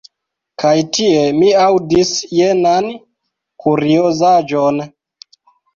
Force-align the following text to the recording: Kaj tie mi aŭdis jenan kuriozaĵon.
Kaj 0.63 0.71
tie 0.97 1.19
mi 1.41 1.51
aŭdis 1.65 2.15
jenan 2.39 2.91
kuriozaĵon. 3.65 4.87